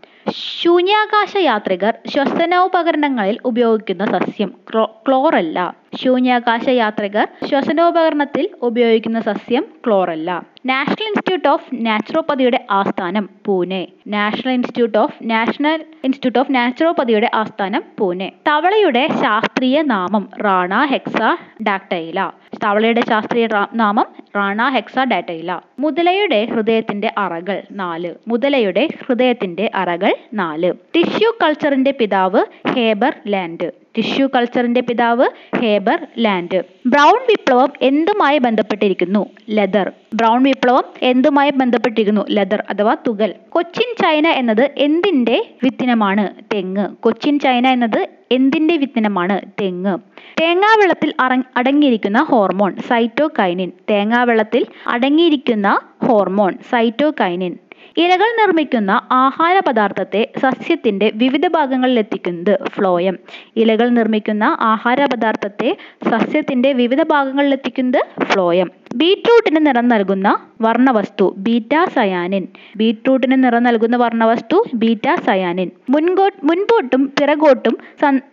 ശൂന്യാകാശ 0.63 1.37
യാത്രികർ 1.37 1.95
ശ്വസനോപകരണങ്ങളിൽ 2.09 3.39
ഉപയോഗിക്കുന്ന 3.45 4.05
സസ്യം 4.19 4.55
ക്ലോ 4.73 4.85
ക്ലോറല്ല. 5.07 5.80
ശൂന്യാകാശ 6.03 6.69
യാത്രികർ 6.69 7.29
ശ്വസനോപകരണത്തിൽ 7.49 8.49
ഉപയോഗിക്കുന്ന 8.63 9.21
സസ്യം 9.21 9.65
ക്ലോറല്ല. 9.87 10.31
നാഷണൽ 10.67 11.07
ഇൻസ്റ്റിറ്റ്യൂട്ട് 11.07 11.49
ഓഫ് 11.49 11.69
നാച്ചുറോപ്പതിയുടെ 11.75 12.67
ആസ്ഥാനം 12.71 13.29
Pune. 13.47 13.89
National 14.07 14.53
institute 14.53 14.99
of 14.99 15.15
national 15.23 15.75
institute 15.75 16.39
of 16.39 16.55
നാച്ചുറോപ്പതിയുടെ 16.55 17.31
ആസ്ഥാനം 17.35 17.83
പൂനെ. 17.99 18.33
തവളയുടെ 18.49 19.09
ശാസ്ത്രീയ 19.23 19.83
നാമം 19.83 20.29
റാണ 20.45 20.75
ഹെക്സ 20.75 21.17
ഡാക്ടൈല. 21.63 22.31
തവളയുടെ 22.65 23.03
ശാസ്ത്രീയ 23.09 23.49
നാമം 23.75 24.07
റാണ 24.37 24.69
ഹെക്സ 24.69 24.99
ഡാറ്റൈല 24.99 25.61
മുതലയുടെ 25.79 26.45
ഹൃദയത്തിന്റെ 26.45 27.13
അറകൾ 27.19 27.63
നാല്. 27.73 28.15
മുതലയുടെ 28.29 28.89
ഹൃദയത്തിന്റെ 29.07 29.71
അറകൾ 29.75 30.15
നാല്. 30.35 30.73
ടിഷ്യൂ 30.95 31.33
കൾച്ചറിന്റെ 31.43 31.91
പിതാവ് 31.91 32.45
ഹേബർ 32.69 33.15
ലാൻഡ്. 33.29 33.71
ടിഷ്യൂ 33.97 34.29
കൾച്ചറിന്റെ 34.35 34.81
പിതാവ് 34.81 35.29
ഹേബർ 35.57 36.07
ലാൻഡ്. 36.19 36.63
ബ്രൗൺ 36.87 37.15
വിപ്ലവം 37.31 37.73
എന്തുമായി 37.83 38.39
ബന്ധപ്പെട്ടിരിക്കുന്നു? 38.39 39.27
ലെതർ. 39.51 39.93
ബ്രൗൺ 40.15 40.43
വിപ്ലവം 40.43 40.85
എന്തുമായി 41.03 41.51
ബന്ധപ്പെട്ടിരിക്കുന്നു? 41.51 42.27
ലെതർ 42.31 42.65
അഥവാ 42.71 42.97
തുകൽ. 43.07 43.35
കൊച്ചിൻ 43.49 43.95
ചൈന 44.03 44.29
എന്നത് 44.29 44.71
എന്തിന്റെ 44.77 45.55
വിത്തിനമാണ്? 45.65 46.35
തെങ്ങ്. 46.55 46.89
കൊച്ചിൻ 46.89 47.39
ചൈന 47.39 47.69
എന്നത് 47.69 48.09
എന്തിന്റെ 48.33 48.77
വിത്തിനമാണ്? 48.77 49.41
തെങ്ങ്. 49.61 49.99
തേങ്ങാവെള്ളത്തിൽ 50.41 51.15
അടങ്ങിയിരിക്കുന്ന 51.57 52.23
ഹോർമോൺ 52.23 52.77
സൈറ്റോകൈനിൻ. 52.77 53.73
തേങ്ങാവെള്ളത്തിൽ 53.91 54.67
അടങ്ങിയിരിക്കുന്ന 54.87 55.81
ഹോർമോൺ 56.05 56.59
സൈറ്റോകൈനിൻ. 56.71 57.59
ഇലകൾ 57.99 58.29
നിർമ്മിക്കുന്ന 58.39 58.93
ആഹാര 59.13 59.59
പദാർത്ഥത്തെ 59.59 60.33
സസ്യത്തിന്റെ 60.39 61.13
വിവിധ 61.15 61.47
ഭാഗങ്ങളിൽ 61.49 61.99
എത്തിക്കുന്നത് 61.99 62.59
ഫ്ലോയം. 62.69 63.19
ഇലകൾ 63.57 63.89
നിർമ്മിക്കുന്ന 63.89 64.57
ആഹാര 64.61 65.05
പദാർത്ഥത്തെ 65.05 65.77
സസ്യത്തിന്റെ 66.11 66.73
വിവിധ 66.73 67.03
ഭാഗങ്ങളിൽ 67.03 67.53
എത്തിക്കുന്നത് 67.53 68.25
ഫ്ലോയം. 68.25 68.71
ബീട്രൂട്ടിന് 68.97 69.67
നിറം 69.67 69.89
നൽകുന്ന 69.89 70.29
വർണവസ്തു 70.61 71.35
ബീറ്റാ 71.39 71.85
സയാനിൻ 71.85 72.49
ബീറ്റ്റൂട്ടിന് 72.77 73.45
നിറം 73.45 73.63
നൽകുന്ന 73.63 73.97
വർണവസ്തു 73.97 74.65
ബീറ്റാ 74.75 75.15
സയാനിൻ 75.15 75.71
മുൻകോ 75.91 76.31
മുൻപോട്ടും 76.45 77.13
പിറകോട്ടും 77.21 77.77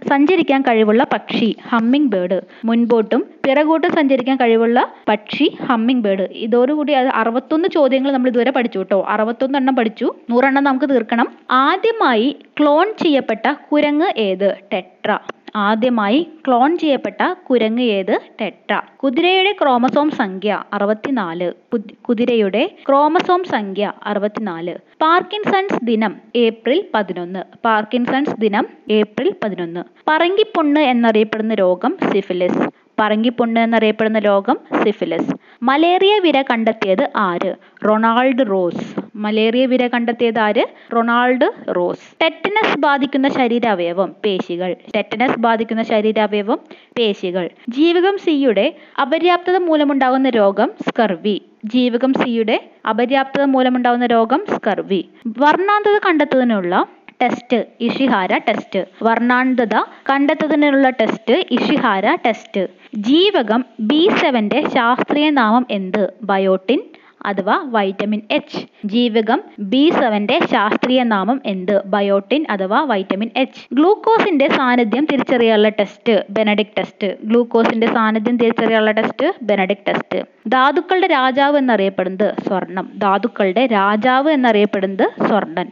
സഞ്ചരിക്കാൻ 0.09 0.61
കഴിവുള്ള 0.61 1.03
പക്ഷി 1.13 1.55
ഹമ്മിങ് 1.69 2.07
ബേർഡ്. 2.07 2.41
മുൻപോട്ടും 2.65 3.25
പിറകോട്ടും 3.45 3.91
സഞ്ചരിക്കാൻ 3.91 4.37
കഴിവുള്ള 4.37 4.87
പക്ഷി 5.09 5.57
ഹമ്മിങ് 5.65 6.01
ബേർഡ്. 6.01 6.27
ഇതോടുകൂടി 6.31 6.93
അറുപത്തൊന്ന് 6.93 7.67
ചോദ്യങ്ങൾ 7.67 8.11
നമ്മൾ 8.11 8.29
ഇതുവരെ 8.29 8.51
പഠിച്ചു 8.51 8.79
കേട്ടോ. 8.79 9.05
അറുപത്തൊന്ന് 9.07 9.57
എണ്ണം 9.59 9.75
പഠിച്ചു. 9.75 10.15
നൂറെണ്ണം 10.29 10.63
നമുക്ക് 10.63 10.89
തീർക്കണം. 10.89 11.29
ആദ്യമായി 11.51 12.35
ക്ലോൺ 12.59 12.93
ചെയ്യപ്പെട്ട 13.03 13.53
കുരങ്ങ് 13.71 14.19
ഏത്? 14.19 14.57
ടെട്ര. 14.73 15.19
ആദ്യമായി 15.55 16.27
ക്ലോൺ 16.47 16.77
ചെയ്യപ്പെട്ട 16.77 17.33
കുരങ്ങ് 17.49 17.81
ഏത്? 17.81 18.19
ടെട്ര 18.41 18.81
കുതിരയുടെ 19.03 19.55
ക്രോമസോം 19.61 20.11
സംഖ്യ 20.11 20.63
അറുപത്തിനാല്. 20.73 21.51
കുതി- 21.73 22.01
കുതിരയുടെ 22.09 22.71
ക്രോമസോം 22.87 23.43
സംഖ്യ 23.43 23.93
അറുപത്തിനാല്. 24.03 24.77
പാർക്കിൻസൺസ് 25.01 25.79
ദിനം 25.83 26.15
ഏപ്രിൽ 26.35 26.83
പതിനൊന്ന്. 26.93 27.39
പാർക്കിൻസൺസ് 27.65 28.35
ദിനം 28.39 28.67
ഏപ്രിൽ 28.91 29.33
പതിനൊന്ന്. 29.43 29.83
പറങ്കിപ്പുണ്ണ് 30.07 30.81
എന്നറിയപ്പെടുന്ന 30.81 31.53
രോഗം 31.53 31.97
സിഫിലിസ്. 32.13 32.69
പറങ്കിപ്പുണ്ണ് 32.99 33.61
എന്നറിയപ്പെടുന്ന 33.61 34.19
രോഗം 34.19 34.57
സിഫിലിസ്. 34.83 35.35
മലേറിയ 35.63 36.19
വിര 36.19 36.41
കണ്ടെത്തിയത് 36.41 37.11
ആര്? 37.15 37.55
Ronald 37.85 38.51
rose. 38.51 39.06
മലേറിയ 39.17 39.65
വിര 39.65 39.87
കണ്ടെത്തിയത് 39.87 40.39
ആര്? 40.39 40.63
Ronald 40.95 41.47
rose. 41.75 42.05
ടെറ്റനസ് 42.21 42.77
ബാധിക്കുന്ന 42.77 43.27
ശരീരാവയവം 43.29 44.15
പേശികൾ. 44.25 44.75
ടെറ്റനസ് 44.95 45.39
ബാധിക്കുന്ന 45.39 45.83
ശരീരാവയവം 45.83 46.59
പേശികൾ. 46.97 47.49
ജീവകം 47.69 48.17
സിയുടെ 48.17 48.65
അപര്യാപ്തത 49.01 49.57
മൂലമുണ്ടാകുന്ന 49.57 50.29
രോഗം 50.29 50.71
സ്കർവി. 50.87 51.37
ജീവകം 51.65 52.13
സിയുടെ 52.13 52.57
അപര്യാപ്തത 52.89 53.43
മൂലമുണ്ടാകുന്ന 53.45 54.05
രോഗം 54.05 54.45
സ്കർവി. 54.55 55.01
വർണാന്തത 55.37 55.97
കണ്ടെത്തുന്നതിനുള്ള 56.05 56.75
ടെസ്റ്റ് 57.21 57.57
ഇഷിഹാര 57.81 58.37
ടെസ്റ്റ് 58.37 58.85
വർണാന്തത 59.03 59.75
കണ്ടെത്തുന്നതിനുള്ള 60.09 60.89
ടെസ്റ്റ് 60.89 61.45
ഇഷിഹാര 61.51 62.15
ടെസ്റ്റ് 62.25 62.63
ജീവകം 62.95 63.65
ബി 63.79 64.09
സെവന്റെ 64.17 64.69
ശാസ്ത്രീയ 64.73 65.29
നാമം 65.29 65.65
എന്ത്? 65.71 66.03
ബയോട്ടിൻ 66.23 66.79
അഥവാ 67.25 67.63
വൈറ്റമിൻ 67.65 68.21
എച്ച് 68.31 68.61
ജീവകം 68.85 69.43
ബി 69.59 69.89
സെവന്റെ 69.99 70.39
ശാസ്ത്രീയ 70.51 71.03
നാമം 71.03 71.41
എന്ത്? 71.45 71.81
ബയോട്ടിൻ 71.85 72.45
അഥവാ 72.49 72.81
വൈറ്റമിൻ 72.83 73.29
എച്ച് 73.35 73.75
ഗ്ലൂക്കോസിന്റെ 73.75 74.47
സാന്നിധ്യം 74.49 75.05
തിരിച്ചറിയാനുള്ള 75.11 75.69
ടെസ്റ്റ് 75.69 76.23
ബെനഡിക് 76.29 76.73
ടെസ്റ്റ് 76.77 77.17
ഗ്ലൂക്കോസിന്റെ 77.23 77.87
സാന്നിധ്യം 77.87 78.37
തിരിച്ചറിയാനുള്ള 78.37 78.91
ടെസ്റ്റ് 78.91 79.33
ബെനഡിക് 79.41 79.85
ടെസ്റ്റ് 79.87 80.19
ധാതുക്കളുടെ 80.47 81.07
രാജാവ് 81.07 81.57
എന്നറിയപ്പെടുന്നത് 81.57 82.35
സ്വർണം. 82.47 82.91
ധാതുക്കളുടെ 82.97 83.65
രാജാവ് 83.65 84.31
എന്നറിയപ്പെടുന്നത് 84.31 85.27
സ്വർണൻ. 85.27 85.67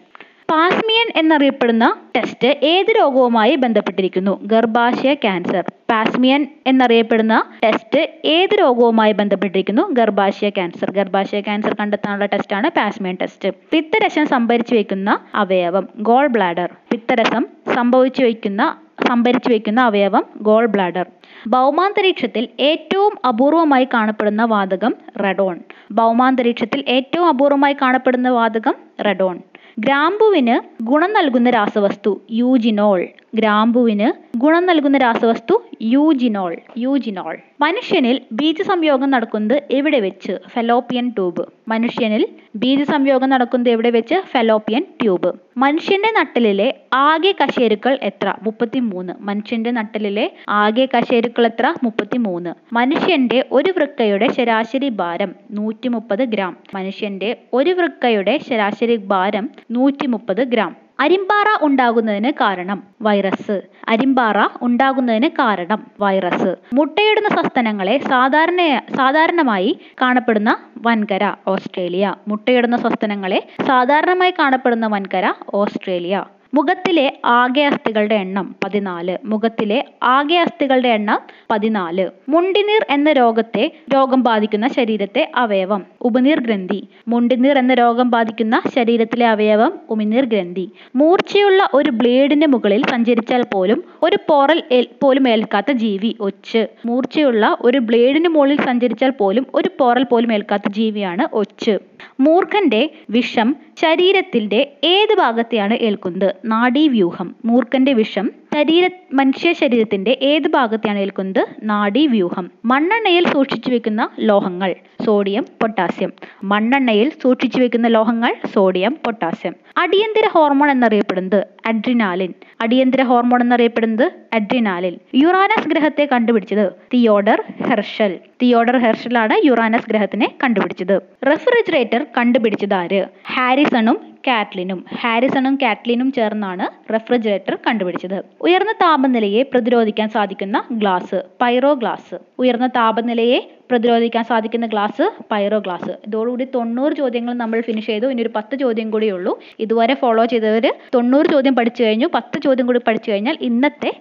പാസ്മിയൻ 0.49 1.07
എന്നറിയപ്പെടുന്ന 1.19 1.85
ടെസ്റ്റ് 2.15 2.49
ഏത് 2.71 2.89
രോഗവുമായി 2.97 3.53
ബന്ധപ്പെട്ടിരിക്കുന്നു? 3.55 4.33
ഗർഭാശയ 4.51 5.13
ക്യാൻസർ 5.23 5.63
പാസ്മിയൻ 5.91 6.41
എന്നറിയപ്പെടുന്ന 6.67 7.35
ടെസ്റ്റ് 7.63 8.01
ഏത് 8.33 8.53
രോഗവുമായി 8.61 9.13
ബന്ധപ്പെട്ടിരിക്കുന്നു? 9.19 9.83
ഗർഭാശയ 9.99 10.49
ക്യാൻസർ 10.57 10.89
ഗർഭാശയ 10.97 11.41
ക്യാൻസർ 11.41 11.73
കണ്ടെത്താനുള്ള 11.81 12.27
ടെസ്റ്റാണ് 12.33 12.69
പാസ്മിയൻ 12.77 13.17
ടെസ്റ്റ് 13.21 13.51
പിത്തരസം 13.71 14.25
സംഭരിച്ചു 14.33 14.75
വയ്ക്കുന്ന 14.75 15.09
അവയവം 15.43 15.87
ഗോൾ 16.09 16.27
ബ്ലാഡർ 16.35 16.71
പിത്തരസം 16.91 17.45
സംഭവിച്ചു 17.75 18.23
വയ്ക്കുന്ന 18.23 18.63
സംഭരിച്ചു 19.05 19.49
വയ്ക്കുന്ന 19.51 19.79
അവയവം 19.89 20.23
ഗോൾ 20.41 20.65
ബ്ലാഡർ 20.73 21.05
ഭൗമാന്തരീക്ഷത്തിൽ 21.53 22.43
ഏറ്റവും 22.67 23.13
അപൂർവമായി 23.29 23.87
കാണപ്പെടുന്ന 23.93 24.43
വാതകം 24.53 24.93
റെഡോൺ 25.23 25.57
ഭൗമാന്തരീക്ഷത്തിൽ 25.99 26.81
ഏറ്റവും 26.95 27.27
അപൂർവമായി 27.29 27.75
കാണപ്പെടുന്ന 27.81 28.29
വാതകം 28.37 28.75
റെഡോൺ 29.07 29.35
ഗ്രാമ്പുവിന് 29.77 30.53
ഗുണം 30.83 31.13
നൽകുന്ന 31.13 31.49
രാസവസ്തു 31.49 32.21
യൂജിനോൾ. 32.31 33.01
ഗ്രാമ്പുവിന് 33.35 34.37
ഗുണം 34.37 34.65
നൽകുന്ന 34.65 34.97
രാസവസ്തു 34.97 35.55
യൂജിനോൾ 35.81 36.57
യൂജിനോൾ. 36.77 37.37
മനുഷ്യനിൽ 37.61 38.21
ബീജ 38.31 38.61
സംയോഗം 38.61 39.09
നടക്കുന്നത് 39.11 39.63
എവിടെ 39.71 39.99
വെച്ച്? 39.99 40.33
Fallopian 40.53 41.09
tube. 41.09 41.43
മനുഷ്യനിൽ 41.67 42.23
ബീജ 42.55 42.81
സംയോഗം 42.83 43.29
നടക്കുന്നത് 43.29 43.69
എവിടെ 43.69 43.89
വെച്ച്? 43.89 44.15
Fallopian 44.31 44.83
tube. 45.01 45.31
മനുഷ്യന്റെ 45.57 46.11
നട്ടലിലെ 46.19 46.67
ആകെ 46.93 47.35
കശേരുക്കൾ 47.41 47.99
എത്ര? 48.01 48.35
മുപ്പത്തി 48.43 48.79
മൂന്ന് 48.79 49.13
മനുഷ്യന്റെ 49.19 49.71
നട്ടലിലെ 49.71 50.25
ആകെ 50.49 50.87
കശേരുക്കൾ 50.95 51.45
എത്ര? 51.45 51.73
മുപ്പത്തി 51.83 52.17
മൂന്ന് 52.17 52.53
മനുഷ്യന്റെ 52.75 53.45
ഒരു 53.51 53.71
വൃക്കയുടെ 53.71 54.27
ശരാശരി 54.31 54.89
ഭാരം 54.89 55.35
നൂറ്റി 55.51 55.87
മുപ്പത് 55.87 56.23
ഗ്രാം. 56.23 56.57
മനുഷ്യന്റെ 56.75 57.29
ഒരു 57.53 57.71
വൃക്കയുടെ 57.71 58.39
ശരാശരി 58.49 58.95
ഭാരം 58.95 59.49
നൂറ്റി 59.71 60.07
മുപ്പത് 60.07 60.43
ഗ്രാം. 60.43 60.84
അരിമ്പാറ 60.99 61.45
ഉണ്ടാകുന്നതിന് 61.61 62.31
കാരണം 62.31 62.83
വൈറസ്. 63.01 63.61
അരിമ്പാറ 63.87 64.37
ഉണ്ടാകുന്നതിന് 64.61 65.29
കാരണം 65.29 65.87
വൈറസ്. 65.99 66.55
മുട്ടയിടുന്ന 66.73 67.29
സസ്തനങ്ങളെ 67.29 67.97
സാധാരണ 67.97 68.81
സാധാരണമായി 68.97 69.79
കാണപ്പെടുന്ന 70.01 70.57
വൻകര 70.77 71.33
ഓസ്ട്രേലിയ. 71.47 72.15
മുട്ടയിടുന്ന 72.27 72.77
സസ്തനങ്ങളെ 72.77 73.47
സാധാരണമായി 73.67 74.33
കാണപ്പെടുന്ന 74.39 74.87
വൻകര 74.87 75.33
ഓസ്ട്രേലിയ. 75.53 76.23
മുഖത്തിലെ 76.55 77.05
ആകെ 77.37 77.63
അസ്ഥികളുടെ 77.65 78.15
എണ്ണം 78.15 78.55
പതിനാല്. 78.63 79.13
മുഖത്തിലെ 79.25 79.77
ആകെ 80.07 80.37
അസ്ഥികളുടെ 80.39 80.89
എണ്ണം 80.89 81.19
പതിനാല്. 81.51 82.05
മുണ്ടിനീർ 82.29 82.85
എന്ന 82.89 83.11
രോഗത്തെ 83.11 83.63
രോഗം 83.93 84.21
ബാധിക്കുന്ന 84.23 84.67
ശരീരത്തെ 84.77 85.23
അവയവം 85.35 85.81
ഉപനീർ 86.01 86.39
ഗ്രന്ഥി. 86.39 86.79
മുണ്ടിനീർ 87.07 87.57
എന്ന 87.57 87.73
രോഗം 87.73 88.09
ബാധിക്കുന്ന 88.09 88.61
ശരീരത്തിലെ 88.75 89.25
അവയവം 89.25 89.73
ഉമിനീർ 89.89 90.25
ഗ്രന്ഥി. 90.25 90.65
മൂർച്ചയുള്ള 90.95 91.67
ഒരു 91.73 91.91
ബ്ലേഡിന് 92.01 92.47
മുകളിൽ 92.53 92.83
സഞ്ചരിച്ചാൽ 92.93 93.43
പോലും 93.53 93.83
ഒരു 94.03 94.19
പോറൽ 94.29 94.61
പോലും 95.03 95.27
ഏൽക്കാത്ത 95.29 95.71
ജീവി 95.83 96.11
ഒച്ച്. 96.19 96.63
മൂർച്ചയുള്ള 96.85 97.57
ഒരു 97.61 97.81
ബ്ലേഡിന് 97.89 98.31
മുകളിൽ 98.35 98.59
സഞ്ചരിച്ചാൽ 98.69 99.13
പോലും 99.21 99.45
ഒരു 99.53 99.71
പോറൽ 99.79 100.03
പോലും 100.03 100.31
ഏൽക്കാത്ത 100.37 100.69
ജീവിയാണ് 100.79 101.25
ഒച്ച്. 101.33 101.75
മൂർഖന്റെ 102.19 102.89
വിഷം 103.09 103.55
ശരീരത്തിന്റെ 103.81 104.59
ഏത് 104.83 105.17
ഭാഗത്തെയാണ് 105.17 105.73
ഏൽക്കുന്നത്? 105.73 106.35
നാഡീവ്യൂഹം. 106.45 107.35
മൂർഖന്റെ 107.45 107.93
വിഷം 107.93 108.31
ശരീര 108.55 108.89
മനുഷ്യ 109.13 109.53
ശരീരത്തിന്റെ 109.53 110.17
ഏത് 110.21 110.47
ഭാഗത്തെയാണ് 110.47 110.99
ഏൽക്കുന്നത്? 110.99 111.47
നാഡീവ്യൂഹം 111.63 112.51
മണ്ണെണ്ണയിൽ 112.65 113.27
സൂക്ഷിച്ചു 113.27 113.69
വെക്കുന്ന 113.69 114.09
ലോഹങ്ങൾ 114.19 114.75
സോഡിയം 115.05 115.45
പൊട്ടാസ്യം. 115.61 116.13
മണ്ണെണ്ണയിൽ 116.43 117.09
സൂക്ഷിച്ചു 117.23 117.61
വെക്കുന്ന 117.61 117.87
ലോഹങ്ങൾ 117.87 118.35
സോഡിയം 118.53 118.97
പൊട്ടാസ്യം. 119.05 119.55
അടിയന്തര 119.77 120.27
ഹോർമോൺ 120.27 120.71
എന്നറിയപ്പെടുന്നത് 120.71 121.47
അഡ്രിനാലിൻ. 121.65 122.33
അടിയന്തര 122.61 123.03
ഹോർമോൺ 123.03 123.41
എന്നറിയപ്പെടുന്നത് 123.41 124.11
അഡ്രിനാലിൻ. 124.33 124.97
യുറാനസ് 125.15 125.67
ഗ്രഹത്തെ 125.67 126.09
കണ്ടുപിടിച്ചത് 126.11 126.71
തിയോഡർ 126.93 127.43
ഹെർഷൽ. 127.69 128.19
തിയോഡർ 128.41 128.77
ഹെർഷലാണ് 128.77 129.45
യുറാനസ് 129.45 129.89
ഗ്രഹത്തിനെ 129.89 130.33
കണ്ടുപിടിച്ചത്. 130.43 131.01
റെഫ്രിജറേറ്റർ 131.27 132.05
കണ്ടുപിടിച്ചത് 132.17 132.73
ആര്? 132.73 133.05
ഹാരിസണും 133.33 134.14
കാറ്റ്ലിനും 134.27 134.79
ഹാരിസണും 135.01 135.55
കാറ്റ്ലിനും 135.61 136.11
ചേർന്നാണ് 136.17 136.65
റെഫ്രിജറേറ്റർ 136.93 137.55
കണ്ടുപിടിച്ചത്. 137.67 138.17
ഉയർന്ന 138.41 138.71
താപനിലയെ 138.83 139.43
പ്രതിരോധിക്കാൻ 139.43 140.09
സാധിക്കുന്ന 140.09 140.57
ഗ്ലാസ് 140.81 141.19
പൈറോ 141.41 141.73
ഗ്ലാസ്. 141.73 142.17
ഉയർന്ന 142.39 142.67
താപനിലയെ 142.79 143.39
പ്രതിരോധിക്കാൻ 143.71 144.23
സാധിക്കുന്ന 144.23 144.65
ഗ്ലാസ് 144.65 145.05
പൈറോ 145.31 145.59
ഗ്ലാസ്. 145.59 145.93
ഇതോടുകൂടി 146.07 146.45
തൊണ്ണൂറ് 146.55 146.93
ചോദ്യങ്ങൾ 146.93 147.33
നമ്മൾ 147.33 147.61
ഫിനിഷ് 147.61 147.87
ചെയ്തു. 147.87 148.07
ഇനി 148.07 148.21
ഒരു 148.21 148.31
പത്ത് 148.35 148.55
ചോദ്യം 148.63 148.91
കൂടിയേ 148.91 149.11
ഉള്ളൂ. 149.11 149.33
ഇതുവരെ 149.59 149.93
ഫോളോ 149.93 150.25
ചെയ്തവർ 150.25 150.65
തൊണ്ണൂറ് 150.95 151.29
ചോദ്യം 151.35 151.55
പഠിച്ചു 151.55 151.83
കഴിഞ്ഞു. 151.83 152.09
പത്ത് 152.17 152.39
ചോദ്യം 152.47 152.67
കൂടി 152.67 152.81
പഠിച്ചു 152.89 153.11
കഴിഞ്ഞാൽ 153.11 153.37
ഇന്നത്തെ 153.49 153.91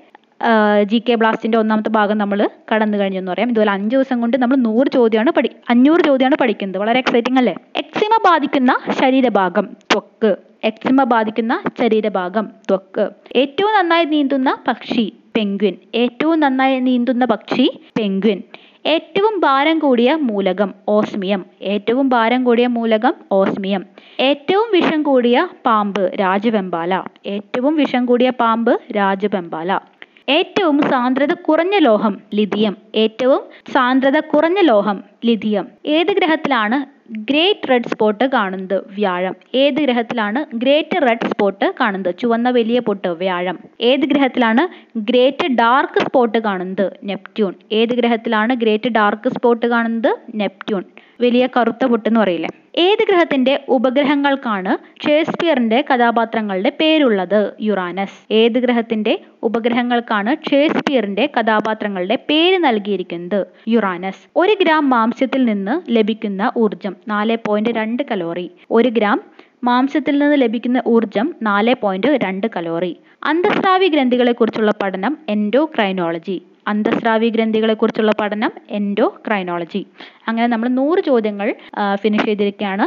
ജി 0.83 1.03
കെ 1.09 1.15
ബ്ലാസ്റ്റിന്റെ 1.15 1.59
ഒന്നാമത്തെ 1.59 1.89
ഭാഗം 1.89 2.19
നമ്മൾ 2.19 2.49
കടന്നു 2.75 2.99
കഴിഞ്ഞു 2.99 3.19
എന്ന് 3.19 3.33
പറയാം. 3.33 3.51
ഇതുപോലെ 3.51 3.73
അഞ്ച് 3.73 3.97
ദിവസം 3.97 4.21
കൊണ്ട് 4.21 4.37
നമ്മൾ 4.37 4.57
നൂറ് 4.57 4.89
ചോദ്യമാണ് 4.95 5.31
പഠി 5.31 5.51
അഞ്ഞൂറ് 5.71 6.01
ചോദ്യമാണ് 6.01 6.37
പഠിക്കുന്നത്. 6.37 6.81
വളരെ 6.83 6.99
എക്സൈറ്റിംഗ് 6.99 7.39
അല്ലേ? 7.39 7.55
എക്സിമ 7.77 8.31
ബാധിക്കുന്ന 8.31 8.79
ശരീരഭാഗം 9.01 9.69
ത്വക്ക്. 9.93 10.37
എക്സിമ 10.65 11.05
ബാധിക്കുന്ന 11.05 11.63
ശരീരഭാഗം 11.81 12.49
ത്വക്ക്. 12.71 13.09
ഏറ്റവും 13.37 13.73
നന്നായി 13.75 14.05
നീന്തുന്ന 14.05 14.57
പക്ഷി 14.69 15.13
പെൻഗ്വിൻ 15.37 15.75
ഏറ്റവും 15.95 16.41
നന്നായി 16.41 16.81
നീന്തുന്ന 16.81 17.25
പക്ഷി 17.25 17.81
പെൻഗ്വിൻ 17.99 18.43
ഏറ്റവും 18.87 19.41
ഭാരം 19.41 19.79
കൂടിയ 19.79 20.15
മൂലകം 20.15 20.75
ഓസ്മിയം. 20.89 21.47
ഏറ്റവും 21.63 22.09
ഭാരം 22.09 22.45
കൂടിയ 22.45 22.67
മൂലകം 22.67 23.15
ഓസ്മിയം. 23.33 23.83
ഏറ്റവും 24.21 24.67
വിഷം 24.73 25.03
കൂടിയ 25.03 25.49
പാമ്പ് 25.67 26.11
രാജവെമ്പാല. 26.21 27.05
ഏറ്റവും 27.27 27.77
വിഷം 27.77 28.07
കൂടിയ 28.07 28.31
പാമ്പ് 28.31 28.79
രാജവെമ്പാല. 28.97 29.81
ഏറ്റവും 30.29 30.83
സാന്ദ്രത 30.83 31.35
കുറഞ്ഞ 31.35 31.79
ലോഹം 31.79 32.21
ലിഥിയം. 32.35 32.77
ഏറ്റവും 32.95 33.43
സാന്ദ്രത 33.75 34.21
കുറഞ്ഞ 34.21 34.61
ലോഹം 34.61 35.05
ലിഥിയം. 35.25 35.69
ഏത് 35.87 36.07
ഗ്രഹത്തിലാണ് 36.07 36.95
ഗ്രേറ്റ് 37.31 37.69
റെഡ് 37.71 37.89
സ്പോട്ട് 37.89 38.25
കാണുന്നത്? 38.25 38.85
വ്യാഴം. 38.95 39.35
ഏത് 39.55 39.75
ഗ്രഹത്തിലാണ് 39.75 40.47
ഗ്രേറ്റ് 40.55 41.03
റെഡ് 41.09 41.27
സ്പോട്ട് 41.31 41.75
കാണുന്നത്? 41.81 42.15
ചുവന്ന 42.19 42.51
വലിയ 42.51 42.79
പൊട്ട് 42.79 43.09
വ്യാഴം. 43.09 43.59
ഏത് 43.81 44.01
ഗ്രഹത്തിലാണ് 44.01 44.63
ഗ്രേറ്റ് 44.99 45.47
ഡാർക്ക് 45.47 46.01
സ്പോട്ട് 46.01 46.39
കാണുന്നത്? 46.39 46.93
നെപ്റ്റ്യൂൺ. 47.05 47.55
ഏത് 47.73 47.89
ഗ്രഹത്തിലാണ് 47.89 48.55
ഗ്രേറ്റ് 48.55 48.89
ഡാർക്ക് 48.89 49.29
സ്പോട്ട് 49.29 49.67
കാണുന്നത്? 49.67 50.17
നെപ്റ്റ്യൂൺ. 50.35 50.85
വലിയ 51.21 51.49
കറുത്ത 51.57 51.85
പൊട്ടെന്ന് 51.85 52.21
പറയില്ലേ? 52.21 52.49
ഏത് 52.77 53.03
ഗ്രഹത്തിന്റെ 53.03 53.65
ഉപഗ്രഹങ്ങൾക്കാണ് 53.69 54.73
ഷേക്സ്പിയറിന്റെ 55.05 55.85
കഥാപാത്രങ്ങളുടെ 55.91 56.73
പേരുള്ളത് 56.81 57.53
യുറാനസ്? 57.61 58.33
ഏത് 58.33 58.59
ഗ്രഹത്തിന്റെ 58.59 59.15
ഉപഗ്രഹങ്ങൾക്കാണ് 59.43 60.51
ഷേക്സ്പിയറിന്റെ 60.51 61.31
കഥാപാത്രങ്ങളുടെ 61.37 62.17
പേര് 62.31 62.65
നൽകിയിരിക്കുന്നത് 62.65 63.41
യുറാനസ്? 63.69 64.23
ഒരു 64.37 64.57
ഗ്രാം 64.63 64.91
മാംസ്യത്തിൽ 64.91 65.45
നിന്ന് 65.45 65.81
ലഭിക്കുന്ന 65.89 66.53
ഊർജം 66.57 66.97
നാല് 67.09 67.37
പോയിന്റ് 67.47 67.71
രണ്ട് 67.71 68.03
കലോറി. 68.11 68.47
ഒരു 68.71 68.89
ഗ്രാം 68.89 69.21
മാംസത്തിൽ 69.65 70.19
നിന്ന് 70.19 70.37
ലഭിക്കുന്ന 70.43 70.83
ഊർജം 70.87 71.35
നാല് 71.43 71.75
പോയിന്റ് 71.83 72.07
രണ്ട് 72.25 72.47
കലോറി. 72.57 72.93
അന്തസ്രാവി 73.23 73.89
ഗ്രന്ഥികളെക്കുറിച്ചുള്ള 73.89 74.73
പഠനം 74.83 75.19
എൻഡോക്രൈനോളജി. 75.29 76.37
അന്തസ്രാവി 76.67 77.29
ഗ്രന്ഥികളെക്കുറിച്ചുള്ള 77.29 78.13
പഠനം 78.21 78.53
എൻഡോക്രൈനോളജി 78.71 79.87
അങ്ങനെ 80.29 80.47
നമ്മൾ 80.47 80.69
നൂറ് 80.69 81.01
ചോദ്യങ്ങൾ 81.01 81.55
ഫിനിഷ് 81.95 82.25
ചെയ്തിരിക്കുകയാണ്. 82.25 82.85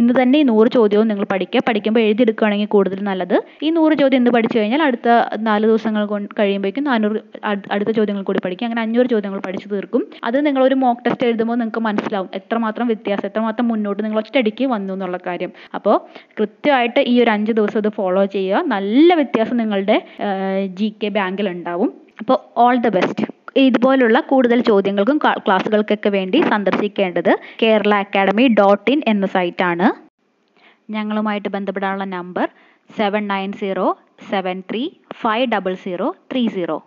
ഇന്ന് 0.00 0.22
തന്നെ 0.22 0.38
ഈ 0.38 0.42
നൂറ് 0.42 0.68
ചോദ്യവും 0.68 1.08
നിങ്ങൾ 1.08 1.24
പഠിക്കുക. 1.32 1.60
പഠിക്കുമ്പോൾ 1.68 2.00
എഴുതിയെടുക്കുകയാണെങ്കിൽ 2.00 2.66
കൂടുതൽ 2.66 3.04
നല്ലത്. 3.10 3.36
ഈ 3.62 3.70
നൂറ് 3.70 3.94
ചോദ്യം 4.00 4.20
ഇന്ന് 4.22 4.30
പഠിച്ചു 4.30 4.58
കഴിഞ്ഞാൽ 4.58 4.82
അടുത്ത 4.82 5.08
നാല് 5.48 5.66
ദിവസങ്ങൾ 5.66 6.06
കൊണ്ട് 6.06 6.34
കഴിയുമ്പോഴേക്കും 6.38 6.84
നാനൂറ് 6.84 7.20
അടുത്ത 7.72 7.90
ചോദ്യങ്ങൾ 7.90 8.22
കൂടി 8.22 8.40
പഠിക്കുക. 8.44 8.66
അങ്ങനെ 8.66 8.82
അഞ്ഞൂറ് 8.82 9.06
ചോദ്യങ്ങൾ 9.06 9.40
പഠിച്ചു 9.46 9.68
തീർക്കും. 9.74 10.04
അത് 10.24 10.38
ഒരു 10.68 10.74
മോക്ക് 10.84 11.02
ടെസ്റ്റ് 11.06 11.26
എഴുതുമ്പോൾ 11.26 11.54
നിങ്ങൾക്ക് 11.54 11.80
മനസ്സിലാവും 11.88 12.28
എത്രമാത്രം 12.34 12.86
വ്യത്യാസം 12.86 13.26
എത്രമാത്രം 13.26 13.68
മുന്നോട്ട് 13.68 14.04
നിങ്ങൾ 14.04 14.18
ഒറ്റയടിക്ക് 14.18 14.64
വന്നു 14.74 14.92
എന്നുള്ള 14.94 15.18
കാര്യം. 15.26 15.52
അപ്പോൾ 15.74 15.96
കൃത്യമായിട്ട് 16.40 17.00
ഈ 17.12 17.22
ഒരു 17.22 17.30
അഞ്ച് 17.30 17.52
ദിവസം 17.52 17.78
ഇത് 17.78 17.88
ഫോളോ 17.98 18.24
ചെയ്യുക. 18.36 18.62
നല്ല 18.74 19.14
വ്യത്യാസം 19.14 19.56
നിങ്ങളുടെ 19.56 19.96
ജി 20.78 20.88
കെ 21.02 21.08
ബാങ്കിൽ 21.18 21.48
ഉണ്ടാവും. 21.48 21.90
അപ്പോൾ 22.22 22.38
ഓൾ 22.56 22.76
ദ 22.76 22.88
ബെസ്റ്റ് 22.88 23.24
ഇതുപോലുള്ള 23.56 24.18
കൂടുതൽ 24.20 24.58
ചോദ്യങ്ങൾക്കും 24.60 25.18
ക്ലാസ്സുകൾക്കൊക്കെ 25.46 26.10
വേണ്ടി 26.10 26.38
സന്ദർശിക്കേണ്ടത് 26.42 27.30
കേരള 27.62 27.94
അക്കാഡമി 27.94 28.44
ഡോട്ട് 28.54 28.90
ഇൻ 28.90 29.00
എന്ന 29.06 29.26
സൈറ്റാണ് 29.26 29.88
ഞങ്ങളുമായിട്ട് 30.90 31.48
ബന്ധപ്പെടാനുള്ള 31.48 32.06
number 32.14 32.46
seven 32.90 33.24
nine 33.28 33.52
zero 33.52 33.86
seven 34.30 34.56
three 34.70 34.82
five 35.14 35.46
double 35.52 35.74
zero 35.74 36.08
three 36.32 36.42
zero 36.48 36.78